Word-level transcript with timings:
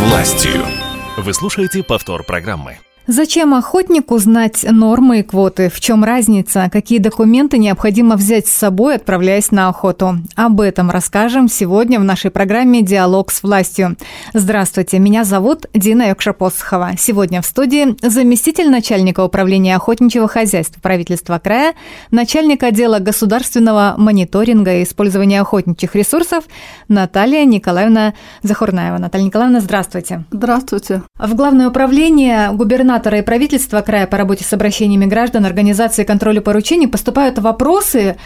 властью. 0.00 0.64
Вы 1.18 1.34
слушаете 1.34 1.82
повтор 1.82 2.24
программы. 2.24 2.78
Зачем 3.12 3.54
охотнику 3.54 4.18
знать 4.18 4.64
нормы 4.70 5.18
и 5.18 5.22
квоты? 5.24 5.68
В 5.68 5.80
чем 5.80 6.04
разница? 6.04 6.68
Какие 6.70 7.00
документы 7.00 7.58
необходимо 7.58 8.14
взять 8.14 8.46
с 8.46 8.52
собой, 8.52 8.94
отправляясь 8.94 9.50
на 9.50 9.68
охоту? 9.68 10.18
Об 10.36 10.60
этом 10.60 10.90
расскажем 10.90 11.48
сегодня 11.48 11.98
в 11.98 12.04
нашей 12.04 12.30
программе 12.30 12.82
«Диалог 12.82 13.32
с 13.32 13.42
властью». 13.42 13.96
Здравствуйте, 14.32 15.00
меня 15.00 15.24
зовут 15.24 15.66
Дина 15.74 16.10
Йокшапосхова. 16.10 16.92
Сегодня 16.96 17.42
в 17.42 17.46
студии 17.46 17.96
заместитель 18.00 18.70
начальника 18.70 19.24
управления 19.24 19.74
охотничьего 19.74 20.28
хозяйства 20.28 20.80
правительства 20.80 21.40
края, 21.40 21.74
начальник 22.12 22.62
отдела 22.62 23.00
государственного 23.00 23.96
мониторинга 23.98 24.74
и 24.74 24.84
использования 24.84 25.40
охотничьих 25.40 25.96
ресурсов 25.96 26.44
Наталья 26.86 27.44
Николаевна 27.44 28.14
Захурнаева. 28.44 28.98
Наталья 28.98 29.24
Николаевна, 29.24 29.58
здравствуйте. 29.58 30.22
Здравствуйте. 30.30 31.02
В 31.18 31.34
Главное 31.34 31.68
управление 31.70 32.52
губернатора 32.52 32.99
губернатора 33.00 33.18
и 33.18 33.22
правительства 33.22 33.80
края 33.80 34.06
по 34.06 34.18
работе 34.18 34.44
с 34.44 34.52
обращениями 34.52 35.06
граждан, 35.06 35.46
организации 35.46 36.04
контроля 36.04 36.40
поручений 36.42 36.86
поступают 36.86 37.38
вопросы, 37.38 38.16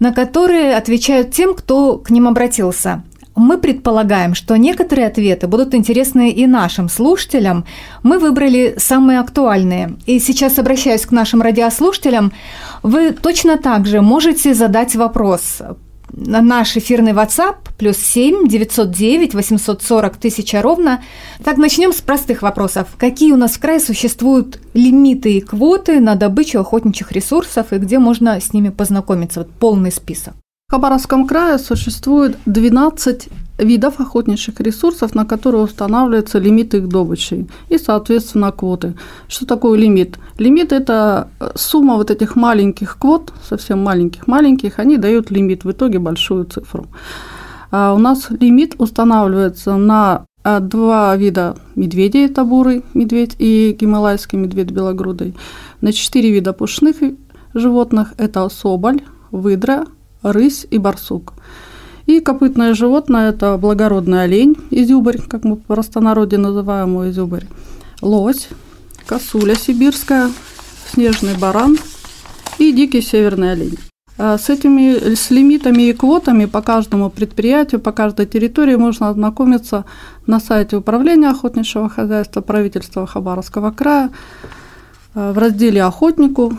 на 0.00 0.12
которые 0.12 0.76
отвечают 0.76 1.32
тем, 1.32 1.54
кто 1.54 1.96
к 1.96 2.10
ним 2.10 2.28
обратился. 2.28 3.02
Мы 3.34 3.56
предполагаем, 3.56 4.34
что 4.34 4.56
некоторые 4.56 5.06
ответы 5.06 5.46
будут 5.46 5.74
интересны 5.74 6.30
и 6.30 6.46
нашим 6.46 6.88
слушателям. 6.88 7.64
Мы 8.02 8.18
выбрали 8.18 8.74
самые 8.78 9.20
актуальные. 9.20 9.96
И 10.06 10.18
сейчас 10.18 10.58
обращаюсь 10.58 11.06
к 11.06 11.12
нашим 11.12 11.40
радиослушателям. 11.40 12.32
Вы 12.82 13.12
точно 13.12 13.56
так 13.56 13.86
же 13.86 14.02
можете 14.02 14.54
задать 14.54 14.94
вопрос 14.96 15.62
на 16.12 16.42
наш 16.42 16.76
эфирный 16.76 17.12
WhatsApp 17.12 17.56
плюс 17.78 17.96
7 17.98 18.48
909 18.48 19.34
840 19.34 20.16
тысяча 20.16 20.62
ровно. 20.62 21.02
Так, 21.44 21.56
начнем 21.56 21.92
с 21.92 22.00
простых 22.00 22.42
вопросов. 22.42 22.88
Какие 22.98 23.32
у 23.32 23.36
нас 23.36 23.52
в 23.52 23.60
крае 23.60 23.80
существуют 23.80 24.60
лимиты 24.74 25.36
и 25.36 25.40
квоты 25.40 26.00
на 26.00 26.14
добычу 26.14 26.60
охотничьих 26.60 27.12
ресурсов 27.12 27.72
и 27.72 27.78
где 27.78 27.98
можно 27.98 28.40
с 28.40 28.52
ними 28.52 28.70
познакомиться? 28.70 29.40
Вот 29.40 29.50
полный 29.50 29.92
список. 29.92 30.34
В 30.68 30.72
Хабаровском 30.72 31.26
крае 31.26 31.58
существует 31.58 32.36
12 32.46 33.28
видов 33.58 34.00
охотничьих 34.00 34.60
ресурсов, 34.60 35.14
на 35.14 35.24
которые 35.24 35.62
устанавливаются 35.64 36.38
лимиты 36.38 36.78
их 36.78 36.88
добычи 36.88 37.46
и, 37.68 37.78
соответственно, 37.78 38.52
квоты. 38.52 38.94
Что 39.28 39.46
такое 39.46 39.78
лимит? 39.78 40.18
Лимит– 40.38 40.72
это 40.72 41.28
сумма 41.54 41.96
вот 41.96 42.10
этих 42.10 42.36
маленьких 42.36 42.98
квот, 42.98 43.32
совсем 43.48 43.82
маленьких-маленьких, 43.82 44.78
они 44.78 44.96
дают 44.96 45.30
лимит, 45.30 45.64
в 45.64 45.70
итоге 45.70 45.98
большую 45.98 46.44
цифру. 46.44 46.86
А 47.70 47.92
у 47.94 47.98
нас 47.98 48.28
лимит 48.30 48.76
устанавливается 48.78 49.76
на 49.76 50.24
а, 50.42 50.60
два 50.60 51.14
вида 51.16 51.56
медведей, 51.74 52.26
это 52.26 52.44
бурый 52.44 52.84
медведь 52.94 53.34
и 53.38 53.76
гималайский 53.78 54.38
медведь 54.38 54.70
белогрудый, 54.70 55.34
на 55.80 55.92
четыре 55.92 56.30
вида 56.30 56.52
пушных 56.52 56.96
животных, 57.54 58.14
это 58.16 58.48
соболь, 58.48 59.00
выдра– 59.30 59.86
рысь 60.22 60.66
и 60.70 60.78
барсук. 60.78 61.34
И 62.08 62.20
копытное 62.20 62.72
животное– 62.72 63.28
это 63.32 63.58
благородный 63.58 64.22
олень, 64.22 64.56
изюбрь, 64.70 65.18
как 65.28 65.44
мы 65.44 65.56
в 65.56 65.60
простонародье 65.60 66.38
называем 66.38 66.92
его 66.92 67.10
изюбрь, 67.10 67.44
лось, 68.00 68.48
косуля 69.04 69.54
сибирская, 69.54 70.30
снежный 70.90 71.36
баран 71.36 71.76
и 72.56 72.72
дикий 72.72 73.02
северный 73.02 73.52
олень. 73.52 73.76
А 74.16 74.38
с 74.38 74.48
этими 74.48 75.14
с 75.14 75.30
лимитами 75.30 75.82
и 75.82 75.92
квотами 75.92 76.46
по 76.46 76.62
каждому 76.62 77.10
предприятию, 77.10 77.78
по 77.78 77.92
каждой 77.92 78.24
территории 78.24 78.76
можно 78.76 79.10
ознакомиться 79.10 79.84
на 80.26 80.40
сайте 80.40 80.78
Управления 80.78 81.28
охотничьего 81.28 81.90
хозяйства 81.90 82.40
правительства 82.40 83.06
Хабаровского 83.06 83.70
края 83.70 84.08
а, 85.14 85.34
в 85.34 85.36
разделе 85.36 85.82
«Охотнику». 85.82 86.56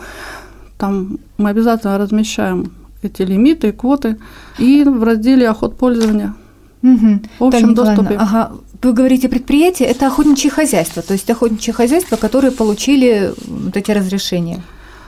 Там 0.77 1.17
мы 1.39 1.49
обязательно 1.49 1.97
размещаем 1.97 2.71
эти 3.01 3.21
лимиты, 3.21 3.71
квоты, 3.71 4.17
и 4.57 4.83
в 4.83 5.03
разделе 5.03 5.49
охот 5.49 5.77
пользования 5.77 6.35
угу. 6.81 7.19
в 7.39 7.43
общем 7.43 7.73
доступе. 7.73 8.15
Ага. 8.15 8.51
Вы 8.81 8.93
говорите 8.93 9.27
предприятие, 9.27 9.89
это 9.89 10.07
охотничье 10.07 10.49
хозяйство, 10.49 11.01
то 11.01 11.13
есть 11.13 11.29
охотничье 11.29 11.73
хозяйство, 11.73 12.15
которые 12.15 12.51
получили 12.51 13.33
вот 13.45 13.75
эти 13.75 13.91
разрешения. 13.91 14.61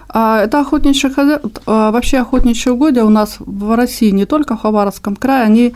А, 0.09 0.43
это 0.43 0.59
охотничье 0.59 1.09
хозяйство, 1.09 1.51
а, 1.65 1.91
вообще 1.91 2.17
охотничьи 2.17 2.69
угодья 2.69 3.05
у 3.05 3.09
нас 3.09 3.37
в 3.39 3.73
России, 3.75 4.11
не 4.11 4.25
только 4.25 4.57
в 4.57 4.61
Хабаровском 4.61 5.15
крае, 5.15 5.43
они 5.43 5.73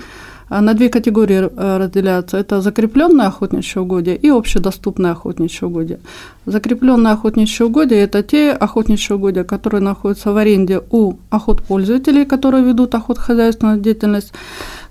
а, 0.49 0.59
на 0.61 0.73
две 0.73 0.89
категории 0.89 1.49
э, 1.49 1.77
разделяются. 1.77 2.37
Это 2.37 2.61
закрепленное 2.61 3.27
охотничье 3.27 3.81
угодье 3.81 4.15
и 4.15 4.29
общедоступное 4.29 5.11
охотничье 5.11 5.67
угодье. 5.67 5.99
Закрепленные 6.45 7.13
охотничьи 7.13 7.65
угодья– 7.65 7.95
это 7.97 8.21
те 8.21 8.51
охотничьи 8.51 9.15
угодья, 9.15 9.43
которые 9.43 9.81
находятся 9.81 10.31
в 10.31 10.37
аренде 10.37 10.81
у 10.91 11.15
охотпользователей, 11.29 12.25
которые 12.25 12.63
ведут 12.63 12.93
охотхозяйственную 12.93 13.79
деятельность 13.79 14.31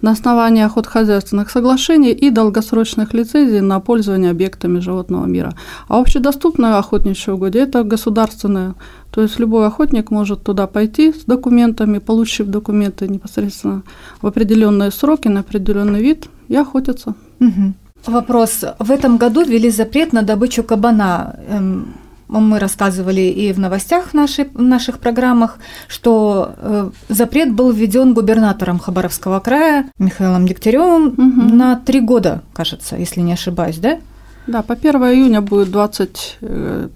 на 0.03 0.11
основании 0.11 0.65
охотхозяйственных 0.65 1.51
соглашений 1.51 2.13
и 2.13 2.31
долгосрочных 2.31 3.15
лицензий 3.15 3.61
на 3.61 3.79
пользование 3.81 4.33
объектами 4.33 4.81
животного 4.81 5.27
мира. 5.27 5.55
А 5.89 6.01
общедоступное 6.01 6.79
охотничье 6.79 7.35
угодье– 7.35 7.63
это 7.63 7.85
государственное 7.85 8.75
то 9.15 9.23
есть 9.23 9.39
любой 9.39 9.69
охотник 9.69 10.11
может 10.11 10.43
туда 10.43 10.67
пойти 10.67 11.13
с 11.13 11.25
документами, 11.25 11.99
получив 11.99 12.49
документы 12.49 13.07
непосредственно 13.07 13.85
в 14.21 14.27
определенные 14.27 14.91
сроки, 14.91 15.29
на 15.29 15.41
определенный 15.41 16.03
вид 16.03 16.29
и 16.49 16.57
охотиться. 16.57 17.15
Угу. 17.39 17.75
Вопрос. 18.07 18.65
В 18.79 18.91
этом 18.91 19.17
году 19.17 19.45
ввели 19.45 19.71
запрет 19.71 20.13
на 20.13 20.23
добычу 20.23 20.63
кабана. 20.63 21.37
Эм, 21.49 21.95
мы 22.29 22.59
рассказывали 22.59 23.21
и 23.21 23.53
в 23.53 23.59
новостях 23.59 24.09
в, 24.09 24.15
нашей, 24.15 24.47
в 24.53 24.63
наших 24.63 24.99
программах, 24.99 25.59
что 25.89 26.55
э, 26.57 26.91
запрет 27.09 27.53
был 27.53 27.71
введен 27.71 28.15
губернатором 28.15 28.79
Хабаровского 28.79 29.41
края 29.41 29.87
Михаилом 29.99 30.47
Дегтяревым 30.47 31.07
угу. 31.09 31.55
на 31.55 31.77
три 31.77 32.01
года, 32.01 32.43
кажется, 32.53 32.97
если 32.97 33.21
не 33.21 33.33
ошибаюсь, 33.33 33.79
да? 33.79 33.99
Да, 34.47 34.63
по 34.63 34.75
1 34.75 34.95
июня 34.97 35.41
будет 35.41 35.71
25 35.71 36.39
э, 36.43 36.89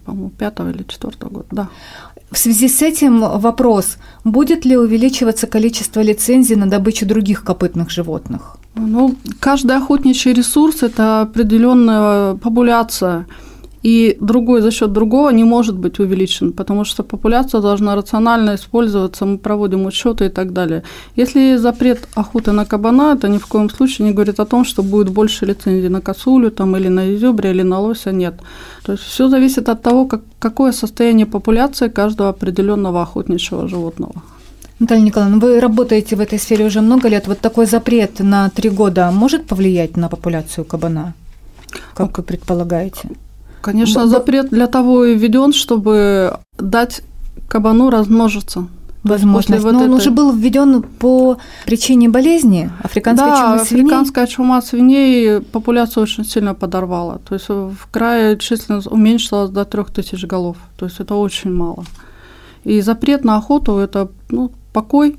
или 0.71 0.83
4 0.83 1.13
года, 1.31 1.47
да. 1.51 1.69
В 2.31 2.37
связи 2.37 2.69
с 2.69 2.83
этим 2.83 3.21
вопрос, 3.21 3.97
будет 4.25 4.67
ли 4.67 4.77
увеличиваться 4.77 5.47
количество 5.47 6.01
лицензий 6.01 6.57
на 6.57 6.69
добычу 6.69 7.07
других 7.07 7.43
копытных 7.43 7.91
животных? 7.91 8.58
Ну, 8.78 9.15
каждый 9.41 9.77
охотничий 9.77 10.33
ресурс– 10.33 10.83
это 10.83 11.22
определенная 11.22 12.34
популяция– 12.34 13.27
и 13.83 14.16
другой 14.21 14.61
за 14.61 14.71
счет 14.71 14.93
другого 14.93 15.31
не 15.31 15.44
может 15.44 15.77
быть 15.77 16.00
увеличен, 16.00 16.53
потому 16.53 16.84
что 16.84 17.03
популяция 17.03 17.61
должна 17.61 17.94
рационально 17.94 18.55
использоваться, 18.55 19.27
мы 19.27 19.38
проводим 19.38 19.87
учеты 19.87 20.27
и 20.27 20.28
так 20.28 20.53
далее. 20.53 20.83
Если 21.17 21.56
запрет 21.56 22.09
охоты 22.15 22.53
на 22.53 22.65
кабана, 22.65 23.15
это 23.15 23.28
ни 23.28 23.38
в 23.38 23.47
коем 23.47 23.71
случае 23.71 24.09
не 24.09 24.15
говорит 24.15 24.41
о 24.41 24.44
том, 24.44 24.65
что 24.65 24.83
будет 24.83 25.11
больше 25.11 25.47
лицензий 25.47 25.88
на 25.88 26.00
косулю 26.00 26.50
там, 26.50 26.77
или 26.77 26.88
на 26.88 27.15
изюбре, 27.15 27.50
или 27.50 27.62
на 27.62 27.78
лося, 27.78 28.12
нет. 28.12 28.34
То 28.84 28.93
есть 28.93 29.05
все 29.05 29.28
зависит 29.28 29.69
от 29.69 29.83
того, 29.83 30.06
как, 30.06 30.22
какое 30.38 30.72
состояние 30.72 31.27
популяции 31.27 31.88
каждого 31.88 32.31
определенного 32.31 33.03
охотничьего 33.03 33.69
животного. 33.69 34.22
Наталья 34.78 35.03
Николаевна, 35.03 35.39
вы 35.39 35.61
работаете 35.61 36.15
в 36.15 36.21
этой 36.21 36.39
сфере 36.39 36.65
уже 36.65 36.81
много 36.81 37.09
лет. 37.09 37.27
Вот 37.27 37.41
такой 37.41 37.66
запрет 37.66 38.21
на 38.21 38.49
три 38.50 38.71
года 38.71 39.11
может 39.11 39.47
повлиять 39.47 39.97
на 39.97 40.09
популяцию 40.09 40.65
кабана? 40.65 41.15
Как 41.94 42.16
вы 42.16 42.22
предполагаете? 42.22 43.11
Конечно, 43.61 44.06
запрет 44.06 44.50
для 44.50 44.69
того 44.69 45.05
и 45.05 45.17
введен, 45.17 45.53
чтобы 45.53 46.38
дать 46.59 47.03
кабану 47.49 47.91
размножиться. 47.91 48.69
Возможность. 49.03 49.65
Но 49.65 49.71
вот 49.71 49.77
он 49.77 49.84
этой... 49.84 49.97
уже 49.97 50.11
был 50.11 50.33
введен 50.33 50.82
по 50.82 51.38
причине 51.67 52.08
болезни 52.08 52.70
африканской 52.82 53.29
да, 53.29 53.37
чумы 53.41 53.64
свиней. 53.64 53.82
африканская 53.82 54.26
чума 54.26 54.62
свиней 54.62 55.41
популяцию 55.41 56.03
очень 56.03 56.25
сильно 56.25 56.55
подорвала. 56.55 57.19
То 57.19 57.35
есть 57.35 57.49
в 57.49 57.76
крае 57.91 58.37
численность 58.38 58.87
уменьшилась 58.88 59.50
до 59.50 59.64
трех 59.64 59.91
тысяч 59.91 60.25
голов. 60.25 60.56
То 60.76 60.87
есть 60.87 61.00
это 61.00 61.14
очень 61.14 61.53
мало. 61.53 61.85
И 62.64 62.81
запрет 62.81 63.25
на 63.25 63.37
охоту– 63.37 63.79
это 63.79 64.11
ну, 64.31 64.50
покой, 64.79 65.17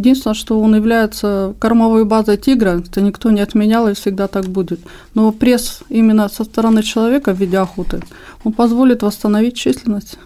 Единственное, 0.00 0.34
что 0.34 0.60
он 0.60 0.74
является 0.74 1.54
кормовой 1.58 2.04
базой 2.04 2.36
тигра, 2.36 2.78
это 2.78 3.00
никто 3.02 3.30
не 3.30 3.42
отменял 3.42 3.88
и 3.88 3.92
всегда 3.94 4.28
так 4.28 4.46
будет. 4.46 4.80
Но 5.14 5.32
пресс 5.32 5.80
именно 5.90 6.28
со 6.28 6.44
стороны 6.44 6.82
человека 6.82 7.34
в 7.34 7.40
виде 7.40 7.58
охоты, 7.58 8.00
он 8.44 8.52
позволит 8.52 9.02
восстановить 9.02 9.56
численность. 9.56 10.18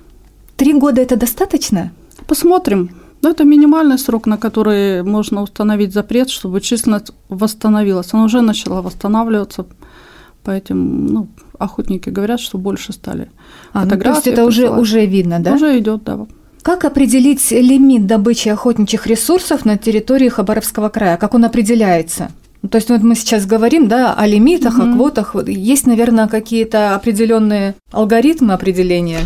Три 0.56 0.75
года 0.75 1.00
это 1.00 1.17
достаточно? 1.17 1.91
Посмотрим. 2.26 2.91
Но 3.23 3.31
это 3.31 3.44
минимальный 3.44 3.99
срок, 3.99 4.26
на 4.26 4.37
который 4.37 5.02
можно 5.02 5.43
установить 5.43 5.94
запрет, 5.94 6.29
чтобы 6.29 6.61
численность 6.61 7.12
восстановилась. 7.29 8.12
Она 8.12 8.25
уже 8.25 8.43
начала 8.43 8.82
восстанавливаться, 8.82 9.67
поэтому 10.44 11.11
ну, 11.11 11.29
охотники 11.58 12.11
говорят, 12.11 12.38
что 12.38 12.58
больше 12.58 12.93
стали. 12.93 13.31
А, 13.73 13.87
ну, 13.87 13.99
то 13.99 14.11
есть 14.11 14.26
это 14.26 14.44
уже, 14.44 14.69
уже 14.69 15.06
видно, 15.06 15.41
да? 15.41 15.55
Уже 15.55 15.79
идет, 15.79 16.05
да. 16.05 16.26
Как 16.64 16.87
определить 16.87 17.50
лимит 17.50 18.06
добычи 18.06 18.49
охотничьих 18.49 19.06
ресурсов 19.06 19.66
на 19.66 19.76
территории 19.76 20.31
Хабаровского 20.31 20.88
края? 20.88 21.19
Как 21.19 21.34
он 21.34 21.44
определяется? 21.44 22.31
Ну, 22.62 22.70
то 22.70 22.76
есть 22.76 22.88
вот 22.88 23.02
мы 23.02 23.16
сейчас 23.16 23.44
говорим, 23.44 23.87
да, 23.87 24.14
о 24.14 24.26
лимитах, 24.26 24.78
угу. 24.78 24.88
о 24.88 24.93
квотах. 24.94 25.37
Есть, 25.46 25.87
наверное, 25.87 26.26
какие-то 26.26 26.94
определенные 26.94 27.75
алгоритмы 27.93 28.55
определения? 28.55 29.20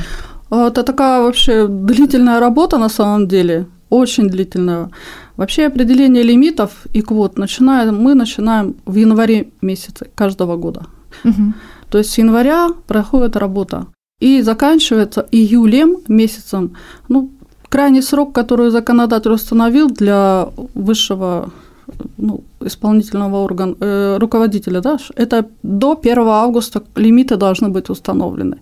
Это 0.51 0.83
такая 0.83 1.21
вообще 1.23 1.69
длительная 1.69 2.41
работа 2.41 2.77
на 2.77 2.89
самом 2.89 3.29
деле, 3.29 3.67
очень 3.89 4.29
длительная. 4.29 4.91
Вообще 5.37 5.67
определение 5.67 6.25
лимитов 6.25 6.73
и 6.93 7.03
квот 7.03 7.39
начинаем, 7.39 8.03
мы 8.03 8.15
начинаем 8.15 8.75
в 8.85 8.97
январе 8.97 9.51
месяце 9.61 10.09
каждого 10.17 10.57
года. 10.57 10.87
Угу. 11.23 11.53
То 11.89 11.99
есть 11.99 12.11
с 12.11 12.19
января 12.19 12.71
проходит 12.89 13.37
работа 13.37 13.87
и 14.21 14.43
заканчивается 14.43 15.27
июлем 15.31 15.99
месяцем. 16.09 16.75
Ну, 17.09 17.31
крайний 17.69 18.03
срок, 18.03 18.33
который 18.35 18.71
законодатель 18.71 19.33
установил 19.33 19.89
для 19.89 20.49
высшего 20.75 21.51
ну, 22.17 22.43
исполнительного 22.61 23.37
органа, 23.37 23.77
э, 23.81 24.19
руководителя, 24.19 24.81
да, 24.81 24.99
это 25.17 25.47
до 25.63 25.99
1 26.03 26.19
августа 26.19 26.83
лимиты 26.97 27.37
должны 27.37 27.69
быть 27.69 27.91
установлены. 27.91 28.59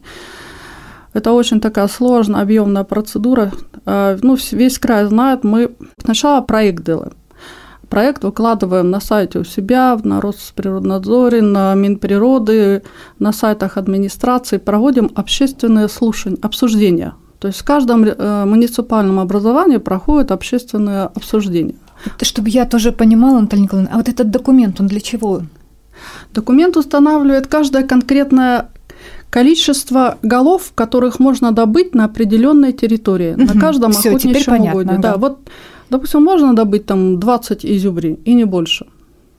Это 1.15 1.33
очень 1.33 1.61
такая 1.61 1.89
сложная, 1.89 2.43
объемная 2.43 2.85
процедура. 2.85 3.51
Э, 3.87 4.19
ну, 4.23 4.37
весь 4.53 4.79
край 4.79 5.07
знает, 5.07 5.45
мы 5.45 5.71
сначала 6.05 6.43
проект 6.43 6.85
делаем. 6.85 7.13
Проект 7.89 8.25
выкладываем 8.25 8.91
на 8.91 9.01
сайте 9.01 9.39
у 9.39 9.45
себя, 9.45 9.99
на 10.03 10.21
Росприроднадзоре, 10.21 11.41
на 11.41 11.75
Минприроды, 11.75 12.83
на 13.19 13.33
сайтах 13.33 13.77
администрации, 13.77 14.59
проводим 14.59 15.11
общественные 15.15 15.89
слушания, 15.89 16.39
обсуждения. 16.43 17.15
То 17.39 17.49
есть 17.49 17.61
в 17.61 17.65
каждом 17.65 18.05
э, 18.05 18.45
муниципальном 18.45 19.21
образовании 19.21 19.77
проходит 19.77 20.33
общественное 20.33 21.05
обсуждение. 21.07 21.77
Это 22.05 22.25
чтобы 22.25 22.49
я 22.49 22.65
тоже 22.65 22.93
понимала, 22.93 23.41
Наталья 23.41 23.63
Николаевна, 23.63 23.95
а 23.95 23.99
вот 23.99 24.09
этот 24.09 24.31
документ, 24.31 24.81
он 24.81 24.87
для 24.87 25.01
чего? 25.01 25.43
Документ 26.33 26.77
устанавливает 26.77 27.47
каждое 27.47 27.85
конкретное 27.85 28.69
количество 29.31 30.19
голов, 30.23 30.73
которых 30.75 31.19
можно 31.19 31.53
добыть 31.53 31.95
на 31.95 32.05
определенной 32.05 32.73
территории, 32.73 33.35
угу. 33.35 33.55
на 33.55 33.61
каждом 33.61 33.93
Всё, 33.93 34.11
охотничьем 34.11 34.63
угодье. 34.63 34.99
Да. 34.99 35.13
да, 35.13 35.17
вот, 35.17 35.39
допустим, 35.91 36.23
можно 36.23 36.55
добыть 36.55 36.87
там 36.87 37.19
20 37.21 37.65
изюбрей 37.65 38.19
и 38.25 38.35
не 38.35 38.45
больше. 38.45 38.87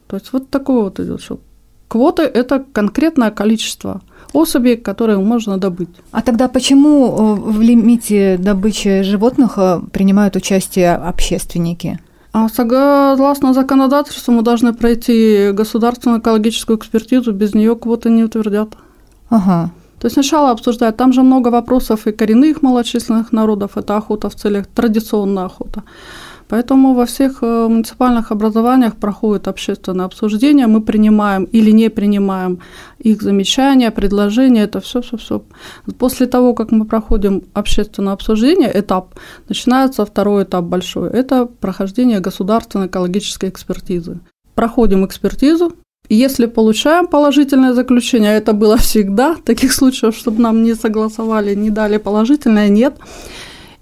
То 0.07 0.15
есть 0.15 0.33
вот 0.33 0.49
такое 0.49 0.83
вот 0.83 0.99
идет, 0.99 1.21
что 1.21 1.39
квоты– 1.87 2.21
это 2.33 2.63
конкретное 2.73 3.31
количество 3.31 4.01
особей, 4.33 4.77
которые 4.77 5.19
можно 5.19 5.57
добыть. 5.57 5.89
А 6.11 6.21
тогда 6.21 6.47
почему 6.47 7.07
э, 7.07 7.51
в 7.51 7.61
лимите 7.61 8.37
добычи 8.37 9.01
животных 9.01 9.57
э, 9.57 9.81
принимают 9.91 10.35
участие 10.35 10.95
общественники? 10.95 11.99
А 12.33 12.49
согласно 12.49 13.53
законодательству 13.53 14.33
мы 14.33 14.43
должны 14.43 14.73
пройти 14.73 15.51
государственную 15.53 16.19
экологическую 16.19 16.77
экспертизу, 16.77 17.31
без 17.31 17.55
нее 17.55 17.75
квоты 17.75 18.09
не 18.09 18.23
утвердят. 18.23 18.69
Ага. 19.29 19.71
То 19.99 20.05
есть 20.05 20.13
сначала 20.13 20.51
обсуждают, 20.51 20.97
там 20.97 21.13
же 21.13 21.23
много 21.23 21.47
вопросов 21.47 22.05
и 22.05 22.11
коренных 22.11 22.61
малочисленных 22.61 23.31
народов, 23.31 23.77
это 23.77 23.97
охота 23.97 24.29
в 24.29 24.35
целях, 24.35 24.67
традиционная 24.67 25.45
охота. 25.45 25.83
Поэтому 26.49 26.93
во 26.93 27.05
всех 27.05 27.43
э, 27.43 27.67
муниципальных 27.67 28.31
образованиях 28.31 28.95
проходит 28.95 29.47
общественное 29.47 30.05
обсуждение, 30.05 30.67
мы 30.67 30.81
принимаем 30.81 31.43
или 31.43 31.71
не 31.71 31.89
принимаем 31.89 32.59
их 32.99 33.21
замечания, 33.21 33.91
предложения, 33.91 34.63
это 34.63 34.79
все, 34.79 35.01
все, 35.01 35.17
все. 35.17 35.41
После 35.99 36.25
того, 36.25 36.53
как 36.53 36.71
мы 36.71 36.85
проходим 36.85 37.43
общественное 37.53 38.13
обсуждение, 38.13 38.71
этап, 38.73 39.15
начинается 39.49 40.05
второй 40.05 40.43
этап 40.43 40.65
большой, 40.65 41.09
это 41.09 41.45
прохождение 41.45 42.19
государственной 42.19 42.87
экологической 42.87 43.49
экспертизы. 43.49 44.19
Проходим 44.55 45.05
экспертизу, 45.05 45.73
если 46.09 46.45
получаем 46.45 47.07
положительное 47.07 47.73
заключение, 47.73 48.31
а 48.31 48.37
это 48.37 48.53
было 48.53 48.77
всегда, 48.77 49.35
таких 49.45 49.73
случаев, 49.73 50.15
чтобы 50.15 50.41
нам 50.41 50.63
не 50.63 50.75
согласовали, 50.75 51.55
не 51.55 51.69
дали 51.69 51.97
положительное, 51.97 52.69
нет. 52.69 52.95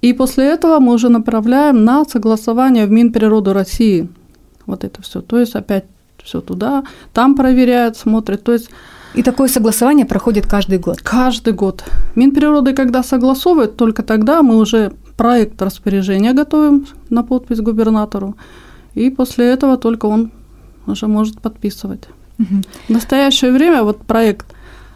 И 0.05 0.13
после 0.13 0.45
этого 0.45 0.79
мы 0.79 0.93
уже 0.93 1.09
направляем 1.09 1.83
на 1.83 2.05
согласование 2.05 2.85
в 2.85 2.91
Минприроду 2.91 3.53
России. 3.53 4.07
Вот 4.67 4.83
это 4.83 5.01
все. 5.01 5.21
То 5.21 5.39
есть 5.39 5.55
опять 5.55 5.85
все 6.23 6.41
туда, 6.41 6.83
там 7.11 7.35
проверяют, 7.35 7.97
смотрят. 7.97 8.43
То 8.43 8.53
есть 8.53 8.69
и 9.15 9.23
такое 9.23 9.47
согласование 9.47 10.05
проходит 10.05 10.45
каждый 10.45 10.77
год? 10.77 11.01
Каждый 11.01 11.53
год. 11.53 11.83
Минприроды, 12.13 12.73
когда 12.73 13.01
согласовывает, 13.01 13.77
только 13.77 14.03
тогда 14.03 14.43
мы 14.43 14.57
уже 14.57 14.93
проект 15.17 15.59
распоряжения 15.59 16.33
готовим 16.33 16.85
на 17.09 17.23
подпись 17.23 17.61
губернатору, 17.61 18.35
и 18.93 19.09
после 19.09 19.45
этого 19.45 19.75
только 19.75 20.05
он 20.05 20.31
уже 20.85 21.07
может 21.07 21.41
подписывать. 21.41 22.03
Угу. 22.37 22.61
В 22.89 22.89
настоящее 22.91 23.51
время 23.51 23.81
вот 23.81 24.05
проект 24.05 24.54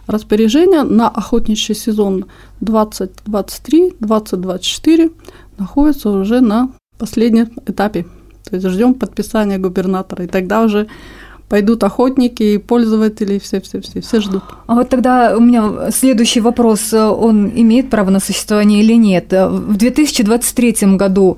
распоряжения 0.10 0.84
на 0.84 1.08
охотничий 1.08 1.76
сезон 1.76 2.26
2023-2024 2.62 5.12
находится 5.58 6.10
уже 6.10 6.42
на 6.42 6.72
последнем 6.98 7.50
этапе. 7.68 8.06
То 8.50 8.56
есть 8.56 8.68
ждем 8.68 8.96
подписания 8.96 9.60
губернатора, 9.60 10.26
и 10.26 10.28
тогда 10.28 10.64
уже 10.64 10.88
пойдут 11.48 11.84
охотники 11.84 12.44
и 12.44 12.58
пользователи, 12.58 13.38
все-все-все, 13.38 14.02
все 14.02 14.22
ждут. 14.22 14.42
А 14.66 14.74
вот 14.76 14.90
тогда 14.90 15.38
у 15.38 15.40
меня 15.40 15.92
следующий 15.92 16.42
вопрос, 16.42 16.92
он 16.94 17.52
имеет 17.56 17.92
право 17.92 18.10
на 18.10 18.20
существование 18.20 18.82
или 18.82 18.94
нет? 18.94 19.32
В 19.32 19.78
2023 19.78 20.96
году 20.96 21.38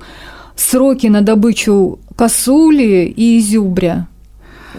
сроки 0.56 1.08
на 1.08 1.20
добычу 1.20 1.98
косули 2.16 3.12
и 3.16 3.38
изюбря 3.38 4.08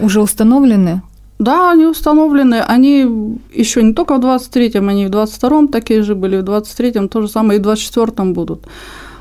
уже 0.00 0.20
установлены? 0.20 1.02
Да, 1.38 1.72
они 1.72 1.86
установлены. 1.86 2.60
Они 2.60 3.06
еще 3.52 3.82
не 3.82 3.92
только 3.92 4.16
в 4.16 4.20
23-м, 4.20 4.88
они 4.88 5.06
в 5.06 5.10
22-м 5.10 5.68
такие 5.68 6.02
же 6.02 6.14
были, 6.14 6.36
в 6.36 6.44
23-м 6.44 7.08
то 7.08 7.22
же 7.22 7.28
самое, 7.28 7.58
и 7.58 7.62
в 7.62 7.66
24-м 7.66 8.32
будут. 8.32 8.66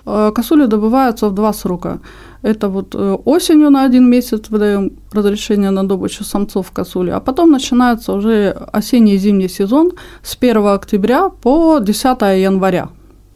Э, 0.05 0.31
косули 0.35 0.65
добываются 0.65 1.29
в 1.29 1.33
два 1.33 1.53
срока. 1.53 1.99
Это 2.43 2.67
вот 2.67 2.93
э, 2.95 3.17
осенью 3.25 3.69
на 3.69 3.85
один 3.85 4.09
месяц 4.09 4.49
выдаем 4.49 4.91
разрешение 5.13 5.71
на 5.71 5.87
добычу 5.87 6.23
самцов 6.23 6.71
косули, 6.71 7.11
а 7.11 7.19
потом 7.19 7.51
начинается 7.51 8.13
уже 8.13 8.49
осенний 8.73 9.15
и 9.15 9.17
зимний 9.17 9.49
сезон 9.49 9.91
с 10.21 10.37
1 10.41 10.67
октября 10.67 11.29
по 11.29 11.79
10 11.79 12.21
января. 12.21 12.89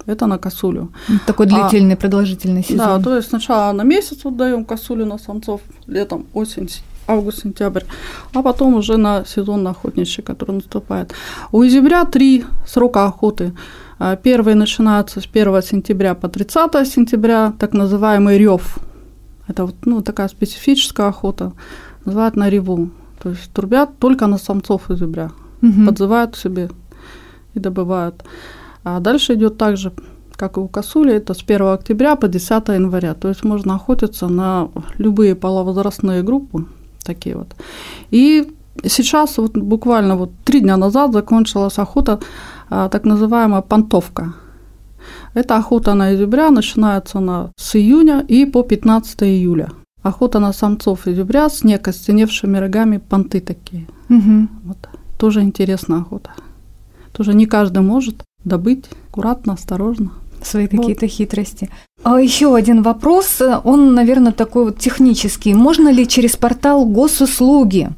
Это 0.06 0.27
на 0.27 0.38
косулю. 0.38 0.89
Такой 1.25 1.47
а 1.47 1.50
длительный, 1.50 1.95
а, 1.95 1.97
продолжительный 1.97 2.63
сезон. 2.63 2.77
Да, 2.77 3.00
то 3.00 3.15
есть 3.15 3.30
сначала 3.30 3.73
на 3.73 3.83
месяц 3.83 4.23
вот 4.23 4.38
даем 4.38 4.65
косулю 4.65 5.06
на 5.06 5.18
самцов, 5.18 5.61
летом, 5.87 6.25
осень, 6.33 6.69
август-сентябрь, 7.07 7.83
а 8.33 8.42
потом 8.42 8.76
уже 8.76 8.97
на 8.97 9.26
сезон 9.26 9.68
охотничий, 9.68 10.23
который 10.23 10.56
наступает. 10.56 11.14
У 11.52 11.64
изюбря 11.64 12.06
три 12.06 12.45
срока 12.66 13.06
охоты. 13.06 13.54
А, 13.99 14.16
первый 14.16 14.56
начинается 14.56 15.19
с 15.21 15.26
1 15.26 15.61
сентября 15.61 16.14
по 16.14 16.28
30 16.30 16.87
сентября, 16.87 17.54
так 17.57 17.73
называемый 17.73 18.37
рев. 18.37 18.78
Это 19.47 19.66
вот, 19.66 19.76
ну, 19.85 20.02
такая 20.02 20.28
специфическая 20.28 21.07
охота, 21.07 21.54
называют 22.06 22.35
на 22.35 22.49
реву. 22.49 22.90
То 23.21 23.30
есть 23.30 23.52
трубят 23.52 23.97
только 23.99 24.28
на 24.28 24.37
самцов 24.37 24.92
изюбря, 24.92 25.31
угу. 25.61 25.85
подзывают 25.87 26.33
к 26.33 26.37
себе 26.37 26.69
и 27.56 27.59
добывают. 27.59 28.23
А 28.83 28.99
дальше 28.99 29.33
идет 29.33 29.57
также 29.57 29.92
как 30.37 30.57
и 30.57 30.59
у 30.59 30.68
косули, 30.68 31.14
это 31.14 31.33
с 31.33 31.42
1 31.42 31.61
октября 31.68 32.16
по 32.16 32.28
10 32.28 32.68
января. 32.69 33.16
То 33.16 33.28
есть 33.28 33.44
можно 33.44 33.76
охотиться 33.76 34.28
на 34.28 34.69
любые 34.99 35.35
половозрастные 35.35 36.21
группы, 36.21 36.66
такие 37.07 37.35
вот. 37.35 37.47
И 38.11 38.47
сейчас, 38.85 39.37
вот 39.37 39.57
буквально 39.57 40.16
вот 40.16 40.30
три 40.44 40.59
дня 40.59 40.78
назад 40.78 41.14
закончилась 41.14 41.80
охота, 41.80 42.19
а, 42.69 42.90
так 42.90 43.06
называемая 43.06 43.61
понтовка. 43.61 44.33
Эта 45.33 45.57
охота 45.57 45.94
на 45.94 46.14
изюбря 46.14 46.52
начинается 46.52 47.19
на, 47.19 47.52
с 47.57 47.76
июня 47.76 48.26
и 48.28 48.45
по 48.45 48.64
15 48.64 49.23
июля. 49.23 49.69
Охота 50.04 50.40
на 50.40 50.54
самцов 50.54 51.07
изюбря 51.07 51.49
с 51.49 51.64
некостеневшими 51.64 52.59
рогами, 52.59 52.97
понты 52.97 53.40
такие. 53.40 53.85
Угу. 54.09 54.47
Вот. 54.64 54.78
Тоже 55.18 55.42
интересная 55.42 55.99
охота. 55.99 56.31
Тоже 57.11 57.33
не 57.33 57.45
каждый 57.45 57.81
может 57.81 58.23
добыть 58.44 58.85
аккуратно, 59.09 59.54
осторожно 59.54 60.11
свои 60.47 60.68
какие-то 60.68 61.06
вот. 61.06 61.11
хитрости. 61.11 61.69
А 62.04 62.21
еще 62.21 62.56
один 62.56 62.83
вопрос, 62.83 63.42
он, 63.63 63.94
наверное, 63.94 64.31
такой 64.31 64.66
вот 64.66 64.80
технический. 64.80 65.54
Можно 65.54 65.89
ли 65.89 66.07
через 66.07 66.35
портал 66.35 66.85
госуслуги 66.85 67.89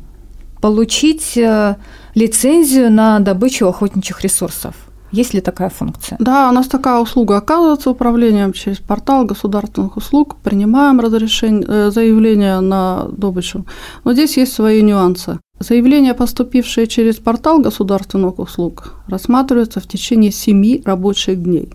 получить 0.61 1.37
э, 1.37 1.75
лицензию 2.15 2.91
на 2.91 3.19
добычу 3.19 3.67
охотничьих 3.67 4.21
ресурсов? 4.21 4.75
Есть 5.11 5.33
ли 5.33 5.41
такая 5.41 5.69
функция? 5.69 6.17
Да, 6.19 6.49
у 6.49 6.51
нас 6.51 6.67
такая 6.67 6.99
услуга 6.99 7.37
оказывается 7.37 7.89
управлением 7.89 8.53
через 8.53 8.77
портал 8.77 9.25
государственных 9.25 9.97
услуг. 9.97 10.35
Принимаем 10.43 10.99
разрешение, 10.99 11.65
э, 11.67 11.91
заявление 11.91 12.59
на 12.59 13.07
добычу. 13.11 13.65
Но 14.03 14.13
здесь 14.13 14.37
есть 14.37 14.53
свои 14.53 14.81
нюансы. 14.81 15.39
Заявления, 15.59 16.13
поступившие 16.13 16.87
через 16.87 17.15
портал 17.15 17.59
государственных 17.59 18.39
услуг, 18.39 18.93
рассматриваются 19.07 19.79
в 19.79 19.87
течение 19.87 20.31
семи 20.31 20.81
рабочих 20.85 21.41
дней. 21.43 21.69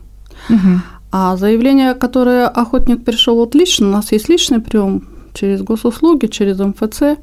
Угу. 0.49 0.81
А 1.13 1.37
заявление, 1.37 1.95
которое 1.95 2.49
охотник 2.49 3.05
пришел 3.05 3.37
вот 3.37 3.55
лично, 3.55 3.89
у 3.89 3.91
нас 3.91 4.13
есть 4.13 4.29
личный 4.29 4.61
прием 4.61 5.09
через 5.33 5.63
госуслуги, 5.63 6.27
через 6.27 6.59
МФЦ, 6.59 7.19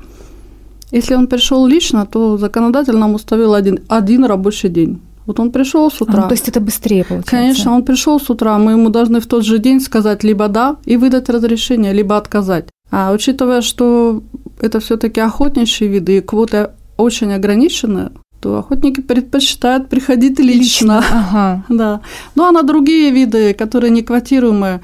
Если 0.91 1.15
он 1.15 1.27
пришел 1.27 1.65
лично, 1.65 2.05
то 2.05 2.37
законодатель 2.37 2.97
нам 2.97 3.15
установил 3.15 3.53
один, 3.53 3.79
один 3.87 4.25
рабочий 4.25 4.69
день. 4.69 4.99
Вот 5.25 5.39
он 5.39 5.51
пришел 5.51 5.89
с 5.89 6.01
утра. 6.01 6.23
А, 6.23 6.27
то 6.27 6.33
есть 6.33 6.49
это 6.49 6.59
быстрее 6.59 7.03
получается? 7.03 7.31
Конечно, 7.31 7.73
он 7.73 7.83
пришел 7.83 8.19
с 8.19 8.29
утра, 8.29 8.57
мы 8.57 8.71
ему 8.71 8.89
должны 8.89 9.19
в 9.19 9.27
тот 9.27 9.45
же 9.45 9.59
день 9.59 9.79
сказать 9.79 10.23
либо 10.23 10.47
да 10.47 10.75
и 10.85 10.97
выдать 10.97 11.29
разрешение, 11.29 11.93
либо 11.93 12.17
отказать. 12.17 12.65
А 12.91 13.11
учитывая, 13.13 13.61
что 13.61 14.23
это 14.59 14.79
все-таки 14.79 15.21
охотничьи 15.21 15.87
виды, 15.87 16.17
и 16.17 16.21
квоты 16.21 16.71
очень 16.97 17.33
ограничены, 17.33 18.11
то 18.41 18.57
охотники 18.57 19.01
предпочитают 19.01 19.89
приходить 19.89 20.39
лично. 20.39 20.59
лично. 20.59 20.97
Ага. 20.99 21.63
Да. 21.69 22.01
Ну 22.35 22.43
а 22.43 22.51
на 22.51 22.63
другие 22.63 23.11
виды, 23.11 23.53
которые 23.53 23.91
не 23.91 24.01
квотируемые, 24.01 24.81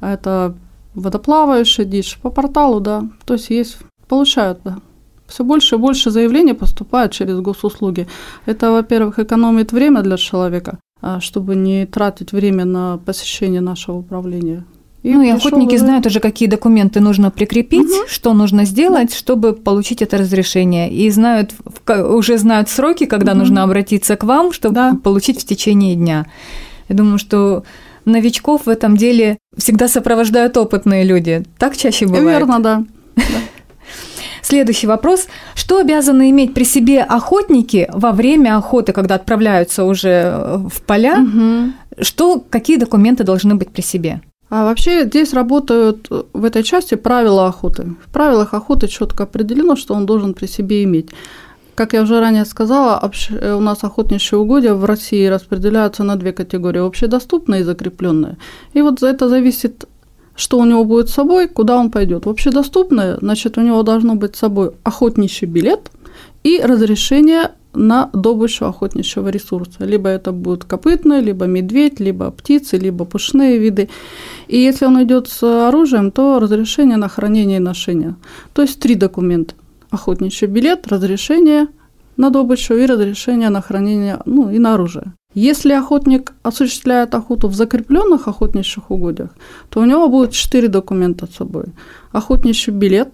это 0.00 0.54
водоплавающая 0.94 1.84
дичь 1.84 2.18
по 2.22 2.30
порталу, 2.30 2.80
да, 2.80 3.02
то 3.24 3.34
есть 3.34 3.50
есть, 3.50 3.78
получают, 4.08 4.60
да. 4.64 4.78
Все 5.26 5.44
больше 5.44 5.74
и 5.74 5.78
больше 5.78 6.10
заявлений 6.10 6.54
поступают 6.54 7.12
через 7.12 7.38
госуслуги. 7.40 8.06
Это, 8.46 8.72
во-первых, 8.72 9.18
экономит 9.18 9.72
время 9.72 10.02
для 10.02 10.16
человека, 10.16 10.78
а, 11.02 11.20
чтобы 11.20 11.54
не 11.54 11.86
тратить 11.86 12.32
время 12.32 12.64
на 12.64 12.98
посещение 12.98 13.60
нашего 13.60 13.96
управления. 13.96 14.64
И 15.02 15.12
ну 15.12 15.22
и 15.22 15.30
охотники 15.30 15.74
уже... 15.74 15.84
знают 15.84 16.06
уже, 16.06 16.18
какие 16.20 16.48
документы 16.48 17.00
нужно 17.00 17.30
прикрепить, 17.30 17.86
угу. 17.86 18.08
что 18.08 18.34
нужно 18.34 18.64
сделать, 18.64 19.14
чтобы 19.14 19.52
получить 19.52 20.02
это 20.02 20.18
разрешение. 20.18 20.90
И 20.90 21.08
знают, 21.10 21.54
уже 21.86 22.36
знают 22.36 22.68
сроки, 22.68 23.06
когда 23.06 23.32
угу. 23.32 23.40
нужно 23.40 23.62
обратиться 23.62 24.16
к 24.16 24.24
вам, 24.24 24.52
чтобы 24.52 24.74
да. 24.74 24.96
получить 25.02 25.40
в 25.40 25.46
течение 25.46 25.94
дня. 25.94 26.26
Я 26.88 26.96
думаю, 26.96 27.18
что 27.18 27.64
новичков 28.04 28.66
в 28.66 28.68
этом 28.68 28.96
деле 28.96 29.38
всегда 29.56 29.86
сопровождают 29.88 30.56
опытные 30.56 31.04
люди. 31.04 31.44
Так 31.58 31.76
чаще 31.76 32.06
бывает? 32.06 32.26
Верно, 32.26 32.60
да. 32.60 32.84
Следующий 34.42 34.86
вопрос. 34.86 35.28
Что 35.54 35.78
обязаны 35.78 36.30
иметь 36.30 36.54
при 36.54 36.64
себе 36.64 37.02
охотники 37.02 37.88
во 37.92 38.12
время 38.12 38.56
охоты, 38.56 38.92
когда 38.92 39.16
отправляются 39.16 39.84
уже 39.84 40.08
э, 40.08 40.56
в 40.72 40.82
поля? 40.82 41.20
Угу. 41.20 42.02
Что, 42.02 42.42
какие 42.48 42.78
документы 42.78 43.24
должны 43.24 43.54
быть 43.54 43.68
при 43.68 43.82
себе? 43.82 44.22
А 44.50 44.64
вообще 44.64 45.04
здесь 45.04 45.34
работают 45.34 46.06
э, 46.10 46.22
в 46.32 46.44
этой 46.44 46.62
части 46.62 46.94
правила 46.94 47.46
охоты. 47.46 47.94
В 48.04 48.12
правилах 48.12 48.54
охоты 48.54 48.88
четко 48.88 49.24
определено, 49.24 49.76
что 49.76 49.94
он 49.94 50.06
должен 50.06 50.34
при 50.34 50.46
себе 50.46 50.84
иметь. 50.84 51.10
Как 51.74 51.92
я 51.92 52.02
уже 52.02 52.20
ранее 52.20 52.44
сказала, 52.44 53.10
э, 53.30 53.54
у 53.54 53.60
нас 53.60 53.84
охотничьи 53.84 54.38
угодья 54.38 54.74
в 54.74 54.84
России 54.84 55.26
распределяются 55.26 56.04
на 56.04 56.16
две 56.16 56.32
категории– 56.32 56.80
общедоступные 56.86 57.60
и 57.60 57.64
закрепленные. 57.64 58.36
И 58.72 58.82
вот 58.82 59.00
за 59.00 59.08
это 59.08 59.28
зависит 59.28 59.84
что 60.38 60.58
у 60.58 60.64
него 60.64 60.84
будет 60.84 61.08
с 61.08 61.14
собой, 61.14 61.48
куда 61.48 61.76
он 61.76 61.90
пойдет. 61.90 62.28
Общедоступное, 62.28 63.18
значит, 63.20 63.58
у 63.58 63.60
него 63.60 63.82
должно 63.82 64.14
быть 64.14 64.36
с 64.36 64.38
собой 64.38 64.70
охотничий 64.84 65.48
билет 65.48 65.90
и 66.44 66.60
разрешение 66.62 67.50
на 67.78 68.10
добычу 68.12 68.66
охотничьего 68.66 69.28
ресурса. 69.28 69.84
Либо 69.84 70.08
это 70.08 70.32
будет 70.32 70.64
копытный, 70.64 71.20
либо 71.20 71.46
медведь, 71.46 72.00
либо 72.00 72.30
птицы, 72.30 72.76
либо 72.76 73.04
пушные 73.04 73.58
виды. 73.58 73.88
И 74.48 74.58
если 74.58 74.86
он 74.86 75.02
идет 75.02 75.28
с 75.28 75.42
оружием, 75.68 76.10
то 76.10 76.38
разрешение 76.40 76.96
на 76.96 77.08
хранение 77.08 77.58
и 77.58 77.60
ношение. 77.60 78.16
То 78.52 78.62
есть 78.62 78.80
три 78.80 78.94
документа. 78.94 79.54
Охотничий 79.90 80.48
билет, 80.48 80.88
разрешение 80.88 81.68
на 82.16 82.30
добычу 82.30 82.74
и 82.74 82.84
разрешение 82.84 83.48
на 83.48 83.62
хранение 83.62 84.18
ну, 84.26 84.50
и 84.50 84.58
на 84.58 84.74
оружие. 84.74 85.14
Если 85.34 85.72
охотник 85.72 86.32
осуществляет 86.42 87.14
охоту 87.14 87.48
в 87.48 87.54
закрепленных 87.54 88.28
охотничьих 88.28 88.90
угодьях, 88.90 89.30
то 89.70 89.80
у 89.80 89.84
него 89.84 90.08
будет 90.08 90.32
четыре 90.32 90.68
документа 90.68 91.26
с 91.26 91.36
собой. 91.36 91.66
Охотничий 92.12 92.72
билет, 92.72 93.10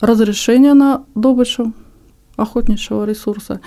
разрешение 0.00 0.74
на 0.74 1.04
добычу 1.14 1.72
охотничьего 2.38 3.04
ресурса 3.04 3.60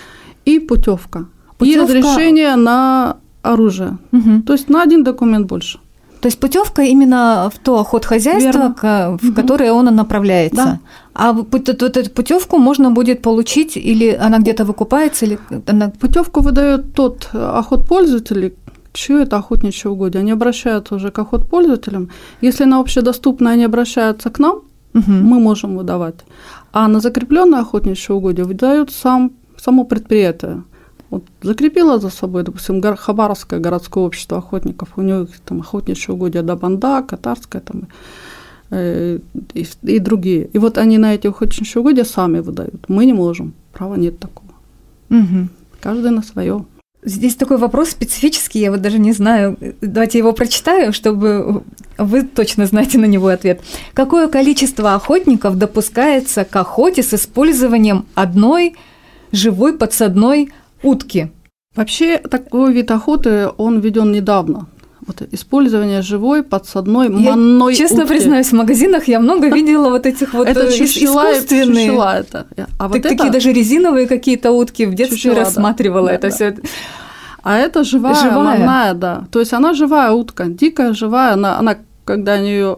и 0.46 0.60
путевка. 0.60 1.26
И 1.60 1.78
разрешение 1.78 2.56
на 2.56 3.18
оружие. 3.44 3.98
Угу. 4.12 4.44
То 4.46 4.54
есть 4.54 4.70
на 4.70 4.82
один 4.84 5.04
документ 5.04 5.48
больше. 5.48 5.80
То 6.22 6.28
есть 6.28 6.40
путевка 6.40 6.84
именно 6.84 7.50
в 7.54 7.58
то 7.60 7.80
охотхозяйство, 7.80 8.76
Верно. 8.82 9.18
в 9.22 9.34
которое 9.34 9.74
он 9.74 9.86
направляется. 9.86 10.56
Да. 10.56 10.80
А 11.14 11.34
вот 11.34 11.68
эту 11.68 12.10
путевку 12.12 12.58
можно 12.58 12.92
будет 12.92 13.24
получить 13.24 13.76
или 13.76 14.12
она 14.12 14.38
где-то 14.38 14.64
выкупается, 14.64 15.26
или 15.26 15.40
она... 15.68 15.90
Путевку 15.90 16.42
выдает 16.42 16.94
тот 16.94 17.30
охотпользователь, 17.34 18.54
чье 18.94 19.24
это 19.24 19.38
охотничье 19.38 19.90
угодье. 19.90 20.22
Они 20.22 20.32
обращаются 20.32 20.96
уже 20.96 21.10
к 21.10 21.18
охотпользователям. 21.20 22.10
Если 22.42 22.66
на 22.66 22.80
общедоступное 22.80 23.54
они 23.54 23.66
обращаются 23.66 24.30
к 24.30 24.38
нам, 24.38 24.62
угу. 24.94 25.12
мы 25.12 25.40
можем 25.40 25.76
выдавать. 25.76 26.16
А 26.72 26.88
на 26.88 27.00
закрепленное 27.00 27.62
охотничье 27.62 28.14
угодье 28.14 28.46
выдают 28.46 28.92
сам, 28.92 29.32
само 29.64 29.84
предприятие. 29.84 30.64
Вот 31.10 31.26
закрепила 31.42 32.00
за 32.00 32.10
собой, 32.10 32.44
допустим, 32.44 32.82
Хабаровское 32.82 33.60
городское 33.60 34.04
общество 34.04 34.38
охотников, 34.38 34.90
у 34.96 35.02
него 35.02 35.28
там 35.46 35.60
охотничье 35.60 36.14
угодья 36.14 36.42
Дабанда, 36.42 37.04
Катарское 37.04 37.62
там, 37.62 37.88
э, 38.70 39.20
и, 39.54 39.68
и 39.84 40.00
другие. 40.00 40.46
И 40.54 40.58
вот 40.58 40.78
они 40.78 40.98
на 40.98 41.14
эти 41.14 41.28
охотничьи 41.28 41.80
угодья 41.80 42.06
сами 42.06 42.40
выдают. 42.40 42.88
Мы 42.88 43.06
не 43.06 43.14
можем, 43.14 43.54
права 43.74 43.96
нет 43.96 44.20
такого. 44.20 44.52
Угу. 45.10 45.50
Каждый 45.82 46.12
на 46.12 46.24
свое. 46.24 46.66
Здесь 47.04 47.36
такой 47.36 47.58
вопрос 47.58 47.90
специфический, 47.90 48.60
я 48.60 48.72
вот 48.72 48.82
даже 48.82 49.00
не 49.00 49.12
знаю. 49.12 49.58
Давайте 49.82 50.20
его 50.20 50.34
прочитаю, 50.34 50.94
чтобы 50.94 51.64
вы 51.98 52.24
точно 52.24 52.68
знаете 52.68 53.00
на 53.00 53.06
него 53.06 53.28
ответ. 53.28 53.60
Какое 53.94 54.28
количество 54.28 54.94
охотников 54.94 55.58
допускается 55.58 56.46
к 56.46 56.56
охоте 56.56 57.04
с 57.04 57.14
использованием 57.14 58.06
одной 58.14 58.76
живой 59.32 59.78
подсадной 59.78 60.52
утки. 60.84 61.32
Вообще 61.76 62.18
такой 62.18 62.74
вид 62.74 62.92
охоты, 62.92 63.50
он 63.58 63.80
введен 63.80 64.12
недавно. 64.12 64.68
Вот 65.08 65.22
использование 65.32 66.02
живой 66.02 66.44
подсадной 66.44 67.10
манной 67.10 67.74
я, 67.74 67.78
Честно 67.78 68.04
утки. 68.04 68.14
признаюсь, 68.14 68.48
в 68.48 68.54
магазинах 68.54 69.08
я 69.08 69.20
много 69.20 69.48
видела 69.56 69.90
вот 69.90 70.06
этих 70.06 70.34
вот 70.34 70.48
это 70.48 70.72
чучела, 70.72 71.34
искусственные. 71.34 71.88
Чучела 71.88 72.20
это. 72.20 72.48
А 72.78 72.88
вот 72.88 73.02
так, 73.02 73.06
это... 73.06 73.10
такие 73.10 73.32
даже 73.32 73.52
резиновые 73.52 74.08
какие-то 74.08 74.52
утки 74.52 74.86
в 74.86 74.94
детстве 74.94 75.18
чучела, 75.18 75.40
рассматривала 75.40 76.08
да, 76.08 76.14
это 76.14 76.30
да. 76.30 76.36
все. 76.36 76.56
А 77.44 77.58
это 77.58 77.84
живая, 77.84 78.14
живая, 78.14 78.60
манная, 78.60 78.94
да. 78.94 79.24
То 79.32 79.40
есть 79.40 79.54
она 79.54 79.74
живая 79.74 80.12
утка, 80.12 80.46
дикая, 80.46 80.94
живая. 80.94 81.34
Она, 81.34 81.58
она 81.58 81.78
когда 82.06 82.34
они 82.34 82.50
ее 82.50 82.78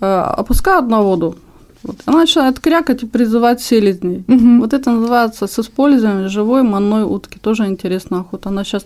э, 0.00 0.06
опускают 0.06 0.88
на 0.88 1.02
воду, 1.02 1.36
вот. 1.82 1.96
Она 2.06 2.18
начинает 2.18 2.60
крякать 2.60 3.02
и 3.02 3.06
призывать 3.06 3.60
селезней. 3.60 4.24
Угу. 4.28 4.60
Вот 4.60 4.72
это 4.72 4.90
называется 4.90 5.46
с 5.46 5.58
использованием 5.58 6.28
живой 6.28 6.62
манной 6.62 7.04
утки. 7.04 7.38
Тоже 7.38 7.66
интересная 7.66 8.20
охота. 8.20 8.50
Она 8.50 8.64
сейчас 8.64 8.84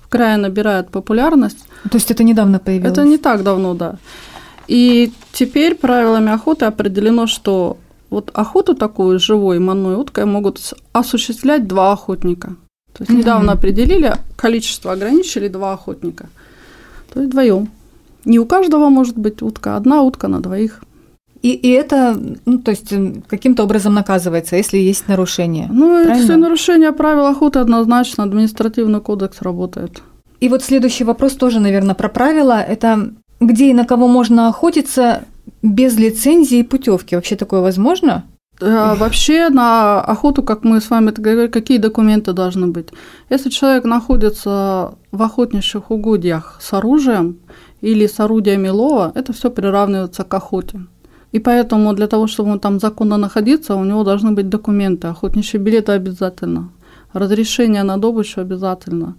в 0.00 0.08
крае 0.08 0.36
набирает 0.36 0.90
популярность. 0.90 1.66
То 1.90 1.96
есть 1.96 2.10
это 2.10 2.22
недавно 2.22 2.58
появилось? 2.58 2.92
Это 2.92 3.04
не 3.04 3.18
так 3.18 3.42
давно, 3.42 3.74
да. 3.74 3.96
И 4.68 5.12
теперь 5.32 5.74
правилами 5.74 6.32
охоты 6.32 6.66
определено, 6.66 7.26
что 7.26 7.76
вот 8.10 8.30
охоту 8.34 8.74
такую 8.74 9.18
живой 9.18 9.58
манной 9.58 9.96
уткой 9.96 10.24
могут 10.24 10.74
осуществлять 10.92 11.66
два 11.66 11.92
охотника. 11.92 12.56
То 12.92 13.02
есть 13.02 13.10
mm 13.10 13.16
недавно 13.16 13.52
определили, 13.52 14.14
количество 14.36 14.92
ограничили 14.92 15.48
два 15.48 15.72
охотника. 15.72 16.28
То 17.12 17.20
есть 17.20 17.32
вдвоем. 17.32 17.68
Не 18.24 18.38
у 18.38 18.46
каждого 18.46 18.88
может 18.88 19.18
быть 19.18 19.42
утка, 19.42 19.76
одна 19.76 20.02
утка 20.02 20.28
на 20.28 20.40
двоих. 20.40 20.82
И, 21.44 21.50
и 21.50 21.72
это, 21.72 22.18
ну, 22.46 22.58
то 22.58 22.70
есть 22.70 22.90
каким-то 23.28 23.64
образом 23.64 23.92
наказывается, 23.92 24.56
если 24.56 24.78
есть 24.78 25.08
нарушение. 25.08 25.68
Ну, 25.70 25.88
правильно? 25.88 26.14
если 26.14 26.34
нарушение 26.36 26.92
правил 26.92 27.26
охоты 27.26 27.58
однозначно, 27.58 28.24
административный 28.24 29.02
кодекс 29.02 29.42
работает. 29.42 30.02
И 30.40 30.48
вот 30.48 30.62
следующий 30.62 31.04
вопрос 31.04 31.34
тоже, 31.34 31.60
наверное, 31.60 31.94
про 31.94 32.08
правила. 32.08 32.62
Это 32.62 33.10
где 33.40 33.68
и 33.68 33.74
на 33.74 33.84
кого 33.84 34.08
можно 34.08 34.48
охотиться 34.48 35.24
без 35.60 35.98
лицензии 35.98 36.60
и 36.60 36.62
путевки? 36.62 37.14
Вообще 37.14 37.36
такое 37.36 37.60
возможно? 37.60 38.24
А, 38.62 38.94
вообще 38.94 39.50
на 39.50 40.00
охоту, 40.00 40.42
как 40.42 40.64
мы 40.64 40.80
с 40.80 40.88
вами 40.88 41.10
говорили, 41.10 41.48
какие 41.48 41.76
документы 41.76 42.32
должны 42.32 42.68
быть? 42.68 42.88
Если 43.28 43.50
человек 43.50 43.84
находится 43.84 44.94
в 45.12 45.22
охотничьих 45.22 45.90
угодьях 45.90 46.58
с 46.62 46.72
оружием 46.72 47.36
или 47.82 48.06
с 48.06 48.18
орудиями 48.18 48.68
лова, 48.68 49.12
это 49.14 49.34
все 49.34 49.50
приравнивается 49.50 50.24
к 50.24 50.32
охоте. 50.32 50.80
И 51.34 51.40
поэтому 51.40 51.94
для 51.94 52.06
того, 52.06 52.26
чтобы 52.26 52.52
он 52.52 52.58
там 52.60 52.78
законно 52.78 53.16
находиться, 53.16 53.74
у 53.74 53.84
него 53.84 54.04
должны 54.04 54.30
быть 54.30 54.48
документы. 54.48 55.08
Охотничьи 55.08 55.60
билеты 55.60 55.92
обязательно. 55.92 56.68
Разрешение 57.12 57.82
на 57.82 57.96
добычу 57.96 58.40
обязательно. 58.40 59.14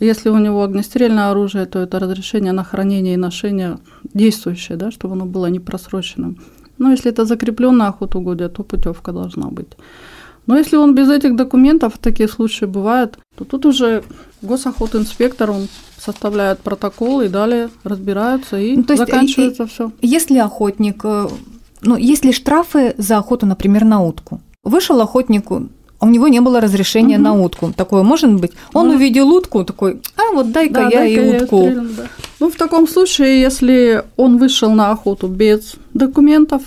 Если 0.00 0.30
у 0.30 0.38
него 0.38 0.62
огнестрельное 0.62 1.30
оружие, 1.30 1.66
то 1.66 1.80
это 1.80 1.98
разрешение 1.98 2.52
на 2.52 2.62
хранение 2.62 3.14
и 3.14 3.16
ношение 3.16 3.78
действующее, 4.14 4.78
да, 4.78 4.90
чтобы 4.90 5.14
оно 5.14 5.26
было 5.26 5.50
не 5.50 5.60
просроченным. 5.60 6.36
Но 6.78 6.92
если 6.92 7.10
это 7.10 7.24
закрепленная 7.24 7.88
охота 7.88 8.18
угодья, 8.18 8.48
то 8.48 8.62
путевка 8.62 9.12
должна 9.12 9.48
быть. 9.48 9.76
Но 10.48 10.58
если 10.58 10.76
он 10.76 10.96
без 10.96 11.08
этих 11.08 11.36
документов, 11.36 11.92
такие 12.00 12.28
случаи 12.28 12.64
бывают, 12.64 13.18
то 13.36 13.44
тут 13.44 13.66
уже 13.66 14.02
госохотинспектор, 14.42 15.52
он 15.52 15.68
составляют 15.98 16.58
протокол 16.58 17.20
и 17.20 17.28
далее 17.28 17.70
разбираются 17.84 18.58
и 18.58 18.76
ну, 18.76 18.82
то 18.82 18.94
есть 18.94 19.06
заканчивается 19.06 19.66
все. 19.66 19.92
Если 20.00 20.38
охотник, 20.38 21.00
э, 21.04 21.28
ну, 21.82 21.96
есть 21.96 22.24
ли 22.24 22.32
штрафы 22.32 22.94
за 22.98 23.18
охоту, 23.18 23.46
например, 23.46 23.84
на 23.84 24.02
утку? 24.02 24.40
вышел 24.68 25.00
охотнику, 25.00 25.68
а 25.98 26.06
у 26.06 26.08
него 26.08 26.28
не 26.28 26.40
было 26.40 26.60
разрешения 26.60 27.16
угу. 27.16 27.24
на 27.24 27.32
утку. 27.34 27.72
Такое 27.76 28.02
может 28.02 28.32
быть? 28.34 28.52
Он 28.72 28.88
ну, 28.88 28.94
увидел 28.94 29.28
утку, 29.28 29.64
такой, 29.64 30.00
а 30.16 30.32
вот 30.32 30.52
дай-ка 30.52 30.74
да, 30.74 30.88
я 30.88 30.98
дай 30.98 31.12
и 31.12 31.36
утку. 31.36 31.62
Я 31.62 31.70
стрелю, 31.70 31.88
да. 31.96 32.06
Ну, 32.40 32.50
в 32.50 32.54
таком 32.54 32.86
случае, 32.86 33.40
если 33.40 34.04
он 34.16 34.38
вышел 34.38 34.70
на 34.70 34.92
охоту 34.92 35.26
без 35.26 35.74
документов, 35.94 36.62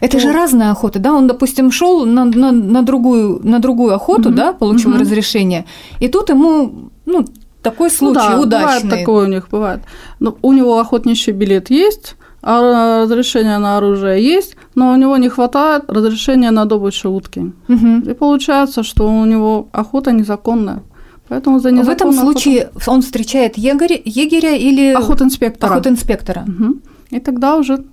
это 0.00 0.18
же 0.20 0.32
разная 0.32 0.70
охота, 0.70 0.98
да? 0.98 1.12
Он, 1.12 1.26
допустим, 1.26 1.70
шел 1.70 2.06
на, 2.06 2.24
на, 2.24 2.52
на, 2.52 2.82
другую, 2.82 3.40
на 3.42 3.58
другую 3.58 3.94
охоту, 3.94 4.28
угу. 4.28 4.36
да, 4.36 4.52
получил 4.52 4.90
угу. 4.90 5.00
разрешение, 5.00 5.64
и 6.00 6.08
тут 6.08 6.30
ему, 6.30 6.90
ну, 7.06 7.24
такой 7.62 7.90
случай 7.90 8.30
ну, 8.30 8.36
да, 8.36 8.40
удачный. 8.40 8.82
Бывает 8.82 9.00
такое 9.00 9.26
у 9.26 9.28
них 9.28 9.48
бывает. 9.50 9.80
Но 10.20 10.36
у 10.42 10.52
него 10.52 10.78
охотничий 10.78 11.32
билет 11.32 11.70
есть, 11.70 12.14
а 12.42 13.02
разрешение 13.02 13.58
на 13.58 13.76
оружие 13.76 14.24
есть, 14.24 14.56
но 14.76 14.92
у 14.92 14.96
него 14.96 15.16
не 15.16 15.28
хватает 15.28 15.82
разрешения 15.88 16.52
на 16.52 16.64
добычу 16.64 17.10
утки. 17.10 17.52
Угу. 17.68 18.10
И 18.10 18.14
получается, 18.14 18.84
что 18.84 19.08
у 19.08 19.24
него 19.24 19.68
охота 19.72 20.12
незаконная. 20.12 20.82
Поэтому 21.28 21.58
за 21.58 21.70
В 21.70 21.88
этом 21.88 22.12
случае 22.12 22.62
охоту... 22.62 22.90
он 22.92 23.02
встречает 23.02 23.58
егеря, 23.58 24.00
егеря 24.04 24.54
или 24.54 24.92
охотинспектора. 24.92 25.72
охотинспектора. 25.72 26.44
Угу. 26.46 26.76
И 27.10 27.20
тогда 27.20 27.56
уже 27.56 27.84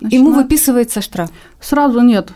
начинает... 0.00 0.12
Ему 0.12 0.32
выписывается 0.32 1.00
штраф. 1.00 1.30
Сразу 1.60 2.00
нет. 2.00 2.32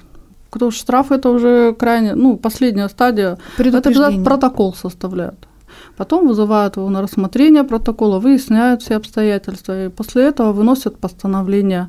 Потому 0.50 0.70
что 0.70 0.80
штраф 0.80 1.12
это 1.12 1.30
уже 1.30 1.74
крайне, 1.74 2.14
ну, 2.14 2.36
последняя 2.36 2.88
стадия. 2.88 3.38
Это 3.58 3.88
обязательно 3.88 4.24
протокол 4.24 4.74
составляют. 4.74 5.48
Потом 5.96 6.26
вызывают 6.26 6.76
его 6.76 6.88
на 6.90 7.02
рассмотрение 7.02 7.64
протокола, 7.64 8.18
выясняют 8.18 8.82
все 8.82 8.96
обстоятельства, 8.96 9.86
и 9.86 9.88
после 9.88 10.24
этого 10.24 10.52
выносят 10.52 10.98
постановление. 10.98 11.88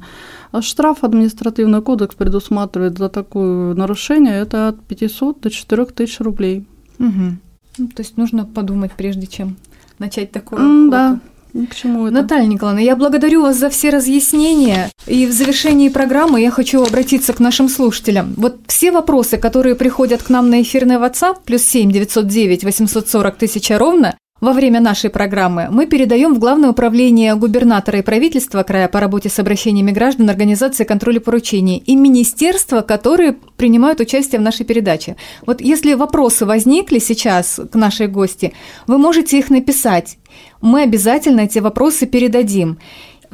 А 0.52 0.62
штраф 0.62 1.04
административный 1.04 1.82
кодекс 1.82 2.16
предусматривает 2.16 2.98
за 2.98 3.10
такое 3.10 3.74
нарушение 3.74 4.40
это 4.40 4.70
от 4.70 4.82
500 4.82 5.42
до 5.42 5.50
4000 5.50 6.22
рублей. 6.22 6.68
Угу. 7.00 7.38
Ну, 7.78 7.88
то 7.88 8.02
есть 8.02 8.18
нужно 8.18 8.46
подумать, 8.46 8.92
прежде 8.96 9.28
чем 9.28 9.58
начать 10.00 10.32
такое. 10.32 10.60
Mm, 10.60 10.90
да, 10.90 11.20
ни 11.56 11.66
к 11.66 11.76
чему 11.76 12.06
это. 12.06 12.16
Наталья 12.16 12.46
Николаевна, 12.46 12.82
я 12.82 12.96
благодарю 12.96 13.42
вас 13.42 13.58
за 13.58 13.70
все 13.70 13.90
разъяснения. 13.90 14.92
И 15.08 15.26
в 15.26 15.32
завершении 15.32 15.90
программы 15.90 16.42
я 16.42 16.52
хочу 16.52 16.84
обратиться 16.84 17.34
к 17.34 17.40
нашим 17.40 17.70
слушателям. 17.70 18.34
Вот 18.38 18.58
все 18.68 18.92
вопросы, 18.92 19.38
которые 19.38 19.76
приходят 19.76 20.22
к 20.22 20.30
нам 20.30 20.50
на 20.50 20.62
эфирный 20.62 20.96
WhatsApp, 20.96 21.38
плюс 21.46 21.64
7 21.64 21.92
909 21.92 22.64
840 22.64 23.36
тысяча 23.38 23.78
ровно, 23.80 24.16
во 24.46 24.54
время 24.54 24.80
нашей 24.80 25.10
программы 25.10 25.70
мы 25.72 25.88
передаем 25.88 26.36
в 26.36 26.40
Главное 26.46 26.70
управление 26.70 27.34
губернатора 27.34 27.98
и 27.98 28.04
правительства 28.04 28.62
края 28.62 28.88
по 28.88 29.00
работе 29.00 29.28
с 29.28 29.40
обращениями 29.40 29.90
граждан 29.90 30.30
Организации 30.30 30.84
контроля 30.84 31.20
поручений 31.20 31.78
и 31.78 31.96
министерства, 31.96 32.82
которые 32.82 33.38
принимают 33.58 34.00
участие 34.00 34.40
в 34.40 34.44
нашей 34.44 34.64
передаче. 34.64 35.16
Вот 35.48 35.62
если 35.62 35.96
вопросы 35.96 36.46
возникли 36.46 37.00
сейчас 37.00 37.60
к 37.72 37.76
нашей 37.76 38.06
гости, 38.06 38.54
вы 38.86 39.00
можете 39.00 39.40
их 39.40 39.50
написать. 39.50 40.20
Мы 40.62 40.84
обязательно 40.84 41.42
эти 41.42 41.58
вопросы 41.58 42.06
передадим. 42.06 42.78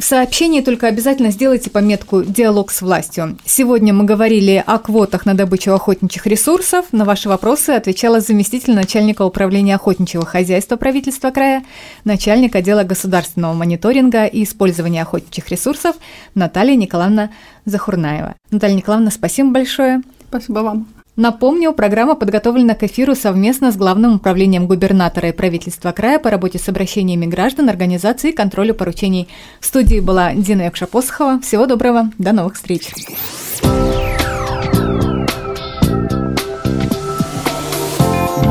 В 0.02 0.04
сообщении 0.04 0.62
только 0.62 0.88
обязательно 0.88 1.30
сделайте 1.30 1.70
пометку 1.70 2.24
«Диалог 2.24 2.72
с 2.72 2.82
властью». 2.82 3.38
Сегодня 3.46 3.94
мы 3.94 4.04
говорили 4.04 4.62
о 4.66 4.80
квотах 4.80 5.28
на 5.28 5.36
добычу 5.36 5.74
охотничьих 5.74 6.26
ресурсов. 6.26 6.88
На 6.92 7.06
ваши 7.06 7.30
вопросы 7.30 7.70
отвечала 7.70 8.20
заместитель 8.20 8.74
начальника 8.74 9.22
управления 9.22 9.76
охотничьего 9.76 10.26
хозяйства 10.26 10.76
правительства 10.76 11.30
края, 11.30 11.64
начальник 12.04 12.56
отдела 12.56 12.84
государственного 12.84 13.54
мониторинга 13.54 14.26
и 14.26 14.44
использования 14.44 15.04
охотничьих 15.04 15.48
ресурсов 15.50 15.96
Наталья 16.34 16.76
Николаевна 16.76 17.30
Захурнаева. 17.66 18.34
Наталья 18.50 18.74
Николаевна, 18.74 19.12
спасибо 19.12 19.52
большое. 19.52 20.02
Спасибо 20.30 20.62
вам. 20.62 20.88
Напомню, 21.18 21.74
программа 21.74 22.16
подготовлена 22.16 22.74
к 22.74 22.84
эфиру 22.84 23.16
совместно 23.16 23.72
с 23.72 23.76
Главным 23.76 24.16
управлением 24.16 24.66
губернатора 24.66 25.30
и 25.30 25.34
правительства 25.34 25.92
края 25.92 26.20
по 26.20 26.30
работе 26.30 26.58
с 26.58 26.70
обращениями 26.70 27.26
граждан, 27.26 27.68
организации 27.68 28.30
и 28.30 28.36
контролю 28.36 28.74
поручений. 28.74 29.28
В 29.60 29.66
студии 29.66 30.00
была 30.00 30.34
Дина 30.34 30.62
Якша-Посохова. 30.62 31.42
Всего 31.42 31.66
доброго, 31.66 32.12
до 32.18 32.32
новых 32.32 32.56
встреч. 32.56 32.94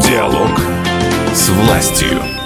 Диалог 0.07 0.51
с 1.33 1.49
властью. 1.49 2.40